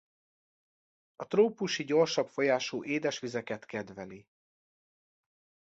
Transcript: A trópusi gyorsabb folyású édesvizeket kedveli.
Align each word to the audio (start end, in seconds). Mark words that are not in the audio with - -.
A 1.15 1.25
trópusi 1.27 1.83
gyorsabb 1.83 2.27
folyású 2.27 2.83
édesvizeket 2.83 3.65
kedveli. 3.65 4.27